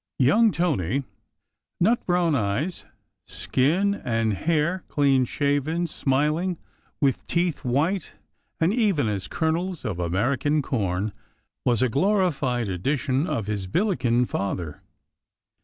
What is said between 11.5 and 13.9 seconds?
was a glorified edition of his